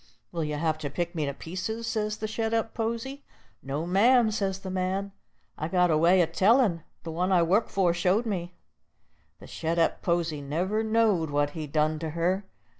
[0.31, 3.23] "Will you have to pick me to pieces?" says the shet up posy.
[3.61, 5.11] "No, ma'am," says the man;
[5.59, 8.55] "I've got a way o' tellin', the one I work for showed me."
[9.39, 12.47] The shet up posy never knowed what he done to her.